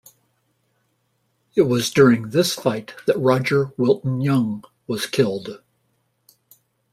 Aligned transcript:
It 1.55 1.61
was 1.61 1.91
during 1.91 2.31
this 2.31 2.55
fight 2.55 2.95
that 3.05 3.19
Rodger 3.19 3.65
Wilton 3.77 4.19
Young 4.19 4.63
was 4.87 5.05
killed. 5.05 5.61